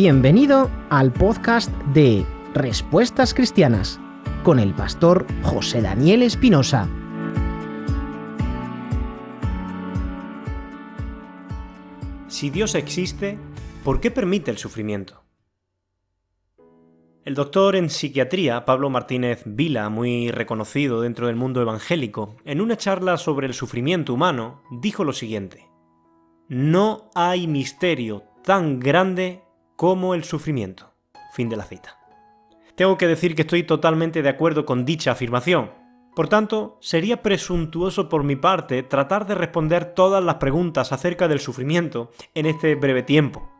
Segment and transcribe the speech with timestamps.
[0.00, 3.98] Bienvenido al podcast de Respuestas Cristianas
[4.44, 6.88] con el pastor José Daniel Espinosa.
[12.28, 13.40] Si Dios existe,
[13.82, 15.24] ¿por qué permite el sufrimiento?
[17.24, 22.76] El doctor en psiquiatría, Pablo Martínez Vila, muy reconocido dentro del mundo evangélico, en una
[22.76, 25.68] charla sobre el sufrimiento humano, dijo lo siguiente.
[26.48, 29.42] No hay misterio tan grande
[29.78, 30.92] como el sufrimiento.
[31.32, 31.96] Fin de la cita.
[32.74, 35.70] Tengo que decir que estoy totalmente de acuerdo con dicha afirmación.
[36.16, 41.38] Por tanto, sería presuntuoso por mi parte tratar de responder todas las preguntas acerca del
[41.38, 43.52] sufrimiento en este breve tiempo.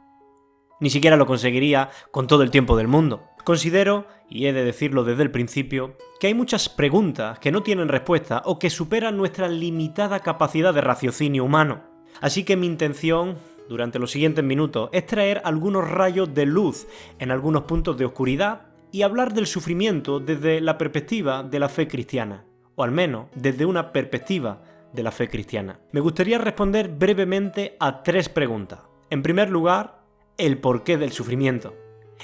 [0.81, 3.23] Ni siquiera lo conseguiría con todo el tiempo del mundo.
[3.45, 7.87] Considero, y he de decirlo desde el principio, que hay muchas preguntas que no tienen
[7.87, 11.85] respuesta o que superan nuestra limitada capacidad de raciocinio humano.
[12.21, 16.87] Así que mi intención durante los siguientes minutos es traer algunos rayos de luz
[17.19, 21.87] en algunos puntos de oscuridad y hablar del sufrimiento desde la perspectiva de la fe
[21.87, 25.81] cristiana, o al menos desde una perspectiva de la fe cristiana.
[25.93, 28.81] Me gustaría responder brevemente a tres preguntas.
[29.11, 30.01] En primer lugar,
[30.39, 31.75] el porqué del sufrimiento.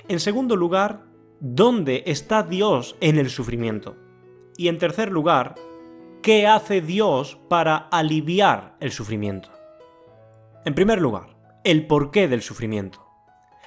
[0.09, 1.05] En segundo lugar,
[1.41, 3.97] ¿dónde está Dios en el sufrimiento?
[4.57, 5.57] Y en tercer lugar,
[6.23, 9.51] ¿qué hace Dios para aliviar el sufrimiento?
[10.65, 11.34] En primer lugar,
[11.65, 13.01] el porqué del sufrimiento.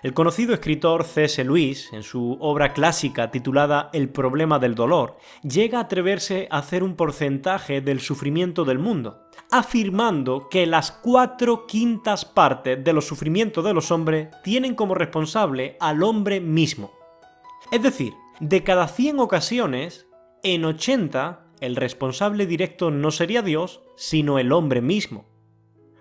[0.04, 1.44] El conocido escritor C.S.
[1.44, 6.84] Lewis, en su obra clásica titulada El problema del dolor, llega a atreverse a hacer
[6.84, 13.66] un porcentaje del sufrimiento del mundo, afirmando que las cuatro quintas partes de los sufrimientos
[13.66, 16.92] de los hombres tienen como responsable al hombre mismo.
[17.72, 20.08] Es decir, de cada 100 ocasiones,
[20.44, 25.37] en 80 el responsable directo no sería Dios, sino el hombre mismo.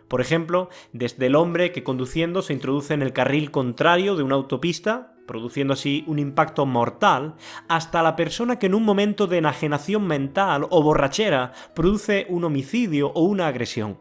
[0.09, 4.37] Por ejemplo, desde el hombre que conduciendo se introduce en el carril contrario de una
[4.37, 7.35] autopista, produciendo así un impacto mortal,
[7.69, 13.09] hasta la persona que en un momento de enajenación mental o borrachera produce un homicidio
[13.09, 13.99] o una agresión.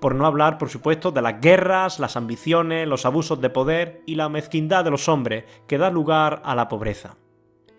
[0.00, 4.16] Por no hablar, por supuesto, de las guerras, las ambiciones, los abusos de poder y
[4.16, 7.16] la mezquindad de los hombres que da lugar a la pobreza.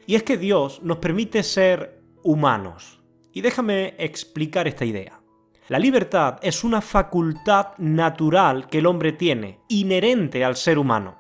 [0.07, 3.01] Y es que Dios nos permite ser humanos.
[3.31, 5.19] Y déjame explicar esta idea.
[5.67, 11.17] La libertad es una facultad natural que el hombre tiene, inherente al ser humano.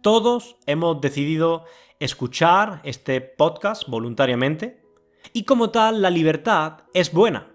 [0.00, 1.66] Todos hemos decidido
[2.00, 4.82] escuchar este podcast voluntariamente
[5.34, 7.48] y como tal la libertad es buena.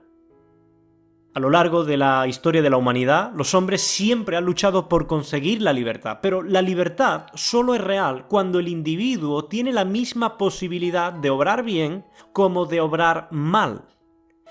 [1.33, 5.07] A lo largo de la historia de la humanidad, los hombres siempre han luchado por
[5.07, 10.37] conseguir la libertad, pero la libertad solo es real cuando el individuo tiene la misma
[10.37, 13.85] posibilidad de obrar bien como de obrar mal.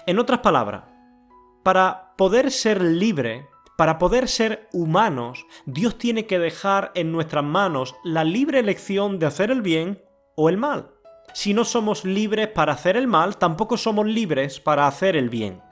[0.06, 0.89] En otras palabras,
[1.62, 7.94] para poder ser libre, para poder ser humanos, Dios tiene que dejar en nuestras manos
[8.04, 10.02] la libre elección de hacer el bien
[10.36, 10.90] o el mal.
[11.32, 15.62] Si no somos libres para hacer el mal, tampoco somos libres para hacer el bien.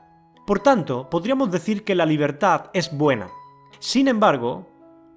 [0.46, 3.28] Por tanto, podríamos decir que la libertad es buena.
[3.78, 4.66] Sin embargo,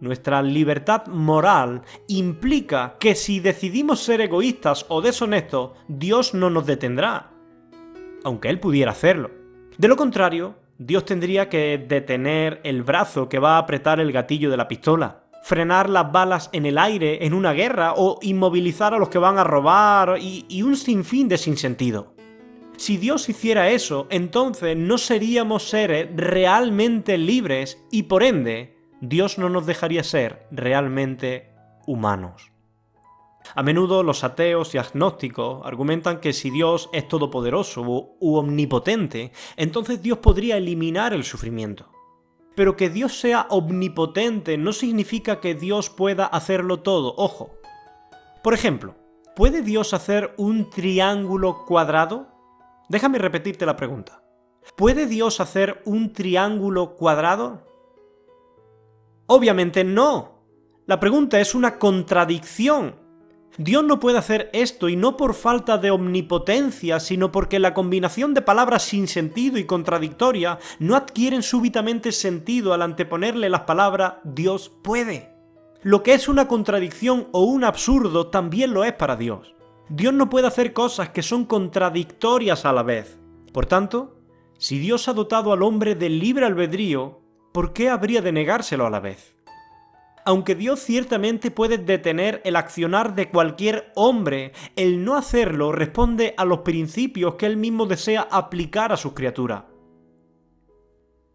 [0.02, 7.32] nuestra libertad moral implica que si decidimos ser egoístas o deshonestos, Dios no nos detendrá,
[8.24, 9.32] aunque Él pudiera hacerlo.
[9.78, 14.50] De lo contrario, Dios tendría que detener el brazo que va a apretar el gatillo
[14.50, 18.98] de la pistola, frenar las balas en el aire en una guerra o inmovilizar a
[18.98, 22.16] los que van a robar y, un sinfín de sinsentido.
[22.78, 29.50] Si Dios hiciera eso, entonces no seríamos seres realmente libres y por ende Dios no
[29.50, 31.52] nos dejaría ser realmente
[31.86, 32.52] humanos.
[33.54, 40.02] A menudo los ateos y agnósticos argumentan que si Dios es todopoderoso u omnipotente, entonces
[40.02, 41.90] Dios podría eliminar el sufrimiento.
[42.56, 47.52] Pero que Dios sea omnipotente no significa que Dios pueda hacerlo todo, ojo.
[48.44, 48.96] Por ejemplo,
[49.36, 52.28] ¿puede Dios hacer un triángulo cuadrado?
[52.90, 54.24] Déjame repetirte la pregunta.
[54.76, 57.68] ¿Puede Dios hacer un triángulo cuadrado?
[59.28, 60.42] Obviamente no.
[60.88, 63.01] La pregunta es una contradicción
[63.58, 68.34] Dios no puede hacer esto y no por falta de omnipotencia, sino porque la combinación
[68.34, 74.72] de palabras sin sentido y contradictoria no adquieren súbitamente sentido al anteponerle las palabras Dios
[74.82, 75.32] puede.
[75.84, 79.56] Lo que es una contradicción o un absurdo también lo es para Dios.
[79.90, 83.20] Dios no puede hacer cosas que son contradictorias a la vez.
[83.52, 84.16] Por tanto,
[84.58, 87.20] si Dios ha dotado al hombre del libre albedrío,
[87.52, 89.36] ¿por qué habría de negárselo a la vez?
[90.26, 96.46] Aunque Dios ciertamente puede detener el accionar de cualquier hombre, el no hacerlo responde a
[96.46, 99.64] los principios que él mismo desea aplicar a sus criaturas.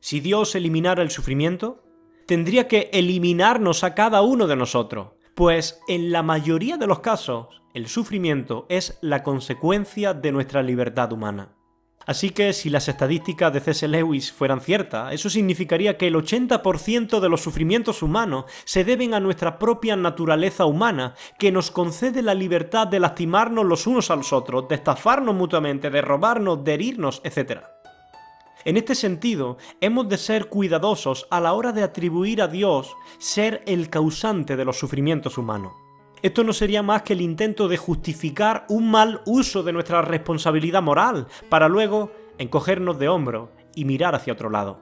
[0.00, 1.83] Si Dios eliminara el sufrimiento,
[2.27, 7.61] tendría que eliminarnos a cada uno de nosotros, Pues en la mayoría de los casos,
[7.75, 11.56] el sufrimiento es la consecuencia de nuestra libertad humana.
[12.06, 13.88] Así que si las estadísticas de C.S.
[13.88, 19.20] Lewis fueran ciertas, eso significaría que el 80% de los sufrimientos humanos se deben a
[19.20, 24.32] nuestra propia naturaleza humana, que nos concede la libertad de lastimarnos los unos a los
[24.32, 27.62] otros, de estafarnos mutuamente, de robarnos, de herirnos, etc.
[28.64, 33.64] En este sentido, hemos de ser cuidadosos a la hora de atribuir a Dios ser
[33.67, 35.86] el causante de los sufrimientos humanos.
[36.26, 40.82] Esto no sería más que el intento de justificar un mal uso de nuestra responsabilidad
[40.82, 44.81] moral para luego encogernos de hombro y mirar hacia otro lado.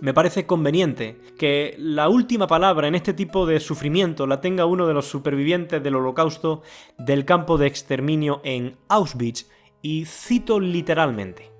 [0.00, 4.86] Me parece conveniente que la última palabra en este tipo de sufrimiento la tenga uno
[4.86, 6.62] de los supervivientes del holocausto
[6.96, 9.48] del campo de exterminio en Auschwitz
[9.82, 11.50] y cito literalmente.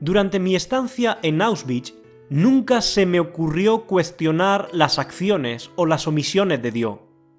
[0.00, 1.94] Durante mi estancia en Auschwitz
[2.28, 6.98] nunca se me ocurrió cuestionar las acciones o las omisiones de Dios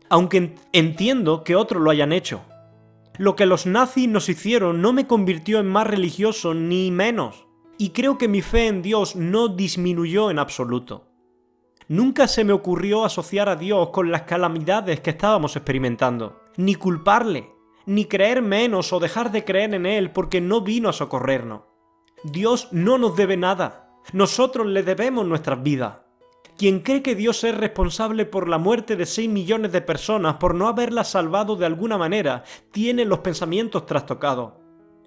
[0.09, 2.41] aunque entiendo que otros lo hayan hecho.
[3.17, 7.45] Lo que los nazis nos hicieron no me convirtió en más religioso ni menos,
[7.77, 11.05] y creo que mi fe en Dios no disminuyó en absoluto.
[11.87, 17.49] Nunca se me ocurrió asociar a Dios con las calamidades que estábamos experimentando, ni culparle,
[17.85, 21.61] ni creer menos o dejar de creer en Él porque no vino a socorrernos.
[22.23, 25.97] Dios no nos debe nada, nosotros le debemos nuestras vidas.
[26.59, 30.55] Quien cree que Dios es responsable por la muerte de 6 millones de personas por
[30.55, 34.55] no haberlas salvado de alguna manera, tiene los pensamientos trastocados.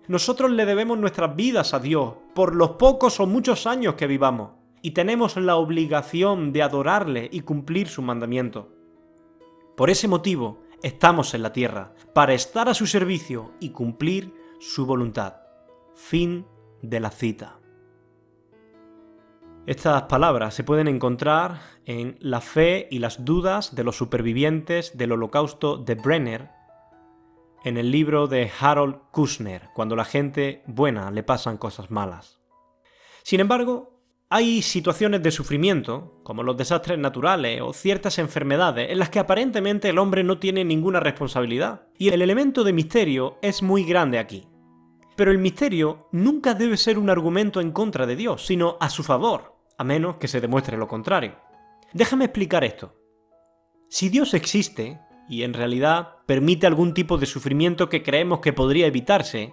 [0.08, 4.52] Nosotros le debemos nuestras vidas a Dios, por los pocos o muchos años que vivamos,
[4.80, 8.72] y tenemos la obligación de adorarle y cumplir su mandamiento.
[9.76, 14.86] Por ese motivo, estamos en la tierra, para estar a su servicio y cumplir su
[14.86, 15.34] voluntad.
[15.94, 16.46] Fin
[16.80, 17.61] de la cita.
[19.64, 25.12] Estas palabras se pueden encontrar en La fe y las dudas de los supervivientes del
[25.12, 26.50] holocausto de Brenner,
[27.62, 32.40] en el libro de Harold Kushner, cuando la gente buena le pasan cosas malas.
[33.22, 34.00] Sin embargo,
[34.30, 39.90] hay situaciones de sufrimiento, como los desastres naturales o ciertas enfermedades, en las que aparentemente
[39.90, 44.48] el hombre no tiene ninguna responsabilidad, y el elemento de misterio es muy grande aquí.
[45.14, 49.04] Pero el misterio nunca debe ser un argumento en contra de Dios, sino a su
[49.04, 51.36] favor a menos que se demuestre lo contrario.
[51.92, 52.94] Déjame explicar esto.
[53.88, 58.86] Si Dios existe, y en realidad permite algún tipo de sufrimiento que creemos que podría
[58.86, 59.52] evitarse,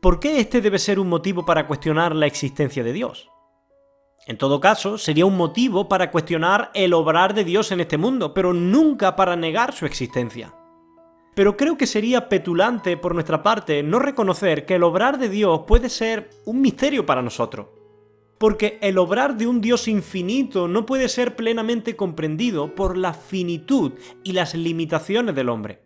[0.00, 3.28] ¿por qué este debe ser un motivo para cuestionar la existencia de Dios?
[4.26, 8.34] En todo caso, sería un motivo para cuestionar el obrar de Dios en este mundo,
[8.34, 10.54] pero nunca para negar su existencia.
[11.36, 15.62] Pero creo que sería petulante por nuestra parte no reconocer que el obrar de Dios
[15.66, 17.75] puede ser un misterio para nosotros
[18.38, 23.92] porque el obrar de un Dios infinito no puede ser plenamente comprendido por la finitud
[24.24, 25.82] y las limitaciones del hombre.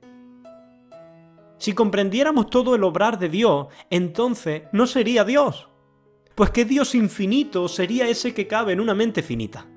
[1.59, 5.69] Si comprendiéramos todo el obrar de Dios, entonces no sería Dios,
[6.35, 9.69] pues que Dios infinito sería ese que cabe en una mente finita.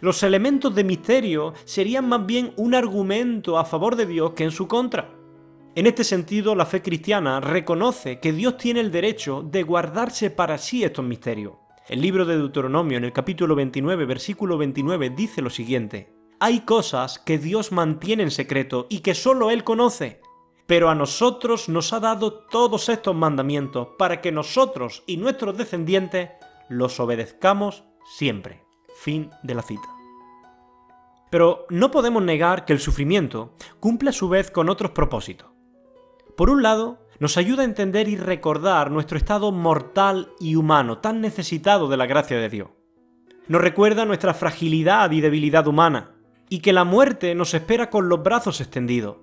[0.00, 4.52] Los elementos de misterio serían más bien un argumento a favor de Dios que en
[4.52, 5.14] su contra.
[5.74, 10.58] En este sentido, la fe cristiana reconoce que Dios tiene el derecho de guardarse para
[10.58, 11.54] sí estos misterios
[11.88, 16.12] el libro de Deuteronomio en el capítulo 29, versículo 29 dice lo siguiente.
[16.38, 20.20] Hay cosas que Dios mantiene en secreto y que solo Él conoce,
[20.66, 26.30] pero a nosotros nos ha dado todos estos mandamientos para que nosotros y nuestros descendientes
[26.68, 28.62] los obedezcamos siempre.
[29.00, 29.88] Fin de la cita.
[31.30, 35.48] Pero no podemos negar que el sufrimiento cumple a su vez con otros propósitos.
[36.36, 41.20] Por un lado, nos ayuda a entender y recordar nuestro estado mortal y humano, tan
[41.20, 42.68] necesitado de la gracia de Dios.
[43.48, 46.12] Nos recuerda nuestra fragilidad y debilidad humana,
[46.48, 49.16] y que la muerte nos espera con los brazos extendidos.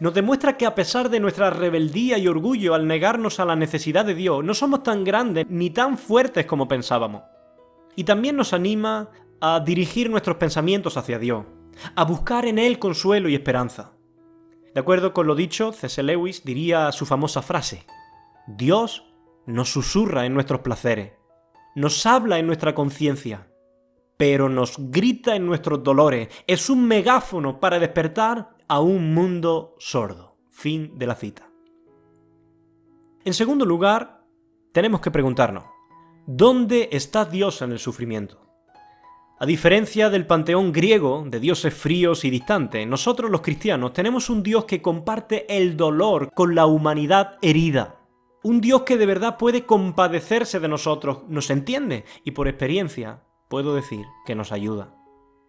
[0.00, 4.04] Nos demuestra que a pesar de nuestra rebeldía y orgullo al negarnos a la necesidad
[4.04, 7.22] de Dios, no somos tan grandes ni tan fuertes como pensábamos.
[7.96, 9.10] Y también nos anima
[9.40, 11.44] a dirigir nuestros pensamientos hacia Dios,
[11.94, 13.92] a buscar en Él consuelo y esperanza.
[14.74, 16.02] De acuerdo con lo dicho, C.S.
[16.02, 17.86] Lewis diría su famosa frase,
[18.46, 19.04] Dios
[19.46, 21.12] nos susurra en nuestros placeres,
[21.74, 23.50] nos habla en nuestra conciencia,
[24.16, 30.36] pero nos grita en nuestros dolores, es un megáfono para despertar a un mundo sordo.
[30.50, 31.50] Fin de la cita.
[33.24, 34.24] En segundo lugar,
[34.72, 35.64] tenemos que preguntarnos,
[36.26, 38.49] ¿dónde está Dios en el sufrimiento?
[39.42, 44.42] A diferencia del panteón griego de dioses fríos y distantes, nosotros los cristianos tenemos un
[44.42, 48.00] Dios que comparte el dolor con la humanidad herida.
[48.42, 53.74] Un Dios que de verdad puede compadecerse de nosotros, nos entiende y por experiencia puedo
[53.74, 54.94] decir que nos ayuda.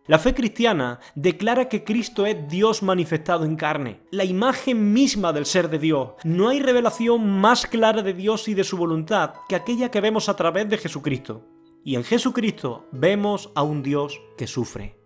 [0.08, 5.46] La fe cristiana declara que Cristo es Dios manifestado en carne, la imagen misma del
[5.46, 6.12] ser de Dios.
[6.24, 10.30] No hay revelación más clara de Dios y de su voluntad que aquella que vemos
[10.30, 11.46] a través de Jesucristo.
[11.84, 14.98] Y en Jesucristo vemos a un Dios que sufre.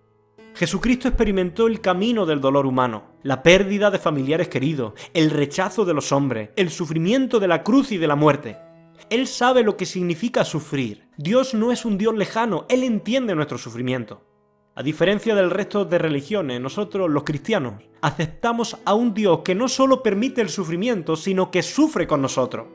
[0.56, 5.94] Jesucristo experimentó el camino del dolor humano, la pérdida de familiares queridos, el rechazo de
[5.94, 8.58] los hombres, el sufrimiento de la cruz y de la muerte.
[9.10, 11.08] Él sabe lo que significa sufrir.
[11.18, 14.24] Dios no es un Dios lejano, Él entiende nuestro sufrimiento.
[14.76, 19.70] A diferencia del resto de religiones, nosotros los cristianos aceptamos a un Dios que no
[19.70, 22.68] solo permite el sufrimiento, sino que sufre con nosotros.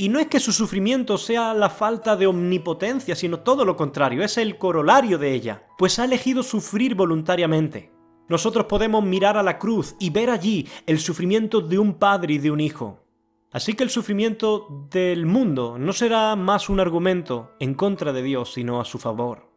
[0.00, 4.22] Y no es que su sufrimiento sea la falta de omnipotencia, sino todo lo contrario,
[4.22, 7.90] es el corolario de ella, pues ha elegido sufrir voluntariamente.
[8.28, 12.38] Nosotros podemos mirar a la cruz y ver allí el sufrimiento de un padre y
[12.38, 13.04] de un hijo.
[13.50, 18.52] Así que el sufrimiento del mundo no será más un argumento en contra de Dios,
[18.52, 19.50] sino a su favor.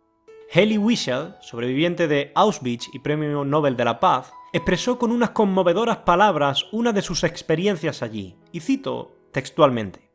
[0.52, 5.98] Haley Wiesel, sobreviviente de Auschwitz y Premio Nobel de la Paz, expresó con unas conmovedoras
[5.98, 10.11] palabras una de sus experiencias allí, y cito textualmente.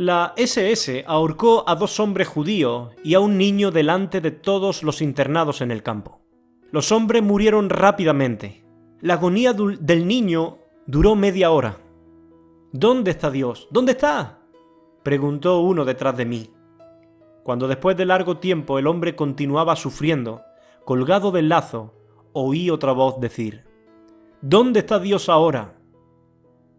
[0.00, 5.02] La SS ahorcó a dos hombres judíos y a un niño delante de todos los
[5.02, 6.20] internados en el campo.
[6.70, 8.64] Los hombres murieron rápidamente.
[9.00, 11.78] La agonía del niño duró media hora.
[12.70, 13.66] ¿Dónde está Dios?
[13.72, 14.38] ¿Dónde está?
[15.02, 16.52] preguntó uno detrás de mí.
[17.42, 20.42] Cuando después de largo tiempo el hombre continuaba sufriendo,
[20.84, 21.92] colgado del lazo,
[22.32, 23.64] oí otra voz decir,
[24.42, 25.76] ¿Dónde está Dios ahora?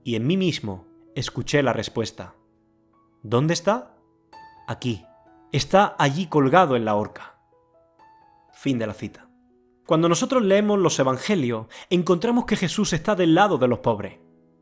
[0.06, 0.86] Y en mí mismo
[1.16, 2.38] escuché la respuesta.
[3.24, 3.96] ¿Dónde está?
[4.68, 5.06] Aquí.
[5.52, 7.38] Está allí colgado en la horca.
[8.54, 9.30] Fin de la cita.
[9.86, 14.20] Cuando nosotros leemos los Evangelios, encontramos que Jesús está del lado de los pobres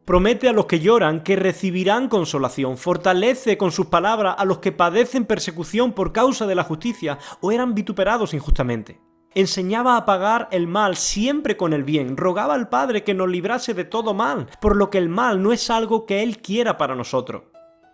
[0.07, 4.71] promete a los que lloran que recibirán consolación, fortalece con sus palabras a los que
[4.71, 9.01] padecen persecución por causa de la justicia o eran vituperados injustamente.
[9.35, 13.73] Enseñaba a pagar el mal siempre con el bien, rogaba al Padre que nos librase
[13.73, 16.95] de todo mal, por lo que el mal no es algo que Él quiera para
[16.95, 17.43] nosotros.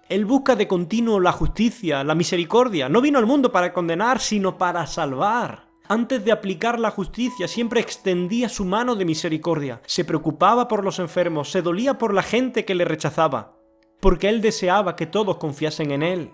[0.10, 4.58] Él busca de continuo la justicia, la misericordia, no vino al mundo para condenar, sino
[4.58, 5.70] para salvar.
[5.88, 11.00] Antes de aplicar la justicia, siempre extendía su mano de misericordia, se preocupaba por los
[11.00, 13.58] enfermos, se dolía por la gente que le rechazaba,
[14.00, 16.32] porque él deseaba que todos confiasen en él.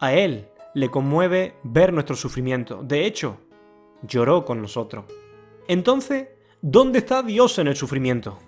[0.00, 2.82] A él le conmueve ver nuestro sufrimiento.
[2.82, 3.38] De hecho,
[4.02, 5.04] lloró con nosotros.
[5.68, 6.28] Entonces,
[6.60, 8.38] ¿dónde está Dios en el sufrimiento?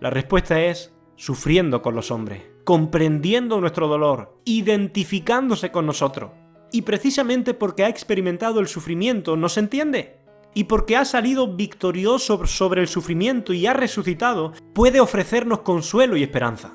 [0.00, 6.32] La respuesta es sufriendo con los hombres, comprendiendo nuestro dolor, identificándose con nosotros.
[6.70, 10.18] Y precisamente porque ha experimentado el sufrimiento, ¿nos entiende?
[10.52, 16.22] Y porque ha salido victorioso sobre el sufrimiento y ha resucitado, puede ofrecernos consuelo y
[16.22, 16.74] esperanza.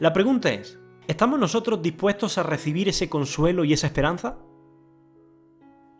[0.00, 4.38] La pregunta es, ¿estamos nosotros dispuestos a recibir ese consuelo y esa esperanza?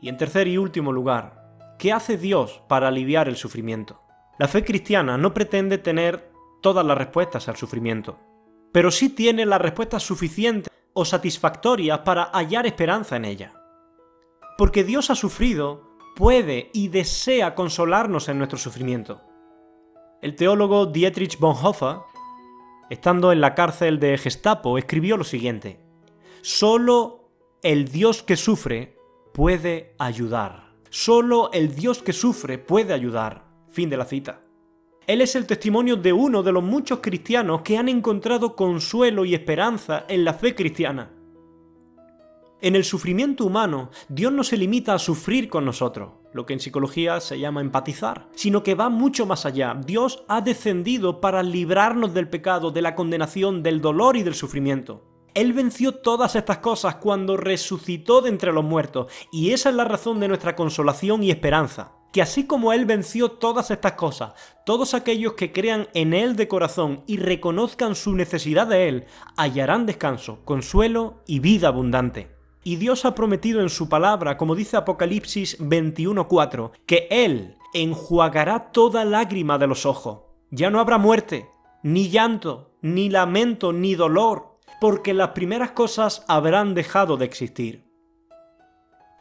[0.01, 4.03] Y en tercer y último lugar, ¿qué hace Dios para aliviar el sufrimiento?
[4.37, 8.19] La fe cristiana no pretende tener todas las respuestas al sufrimiento,
[8.73, 13.53] pero sí tiene las respuestas suficientes o satisfactorias para hallar esperanza en ella.
[14.57, 19.23] Porque Dios ha sufrido, puede y desea consolarnos en nuestro sufrimiento.
[20.21, 21.99] El teólogo Dietrich Bonhoeffer,
[22.91, 25.81] estando en la cárcel de Gestapo, escribió lo siguiente:
[26.43, 27.31] Solo
[27.63, 28.97] el Dios que sufre
[29.33, 30.73] puede ayudar.
[30.91, 33.45] Solo el Dios que sufre puede ayudar.
[33.69, 34.41] Fin de la cita.
[35.09, 39.35] Él es el testimonio de uno de los muchos cristianos que han encontrado consuelo y
[39.35, 41.13] esperanza en la fe cristiana.
[42.61, 46.61] En el sufrimiento humano, Dios no se limita a sufrir con nosotros, lo que en
[46.61, 49.81] psicología se llama empatizar, sino que va mucho más allá.
[49.83, 55.07] Dios ha descendido para librarnos del pecado, de la condenación, del dolor y del sufrimiento.
[55.33, 59.85] Él venció todas estas cosas cuando resucitó de entre los muertos, y esa es la
[59.85, 64.33] razón de nuestra consolación y esperanza que así como Él venció todas estas cosas,
[64.65, 69.87] todos aquellos que crean en Él de corazón y reconozcan su necesidad de Él, hallarán
[69.87, 72.37] descanso, consuelo y vida abundante.
[72.65, 79.05] Y Dios ha prometido en su palabra, como dice Apocalipsis 21.4, que Él enjuagará toda
[79.05, 80.21] lágrima de los ojos.
[80.51, 81.49] Ya no habrá muerte,
[81.83, 87.85] ni llanto, ni lamento, ni dolor, porque las primeras cosas habrán dejado de existir.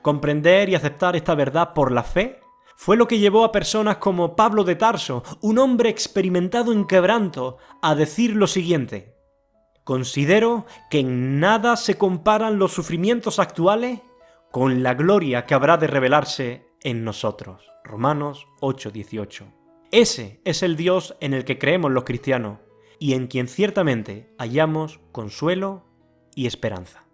[0.01, 2.39] Comprender y aceptar esta verdad por la fe
[2.77, 7.57] fue lo que llevó a personas como Pablo de Tarso, un hombre experimentado en quebranto,
[7.81, 9.15] a decir lo siguiente.
[9.83, 14.01] Considero que en nada se comparan los sufrimientos actuales
[14.51, 17.67] con la gloria que habrá de revelarse en nosotros.
[17.83, 19.51] Romanos 8:18.
[19.91, 22.59] Ese es el Dios en el que creemos los cristianos
[22.99, 25.83] y en quien ciertamente hallamos consuelo
[26.35, 27.06] y esperanza.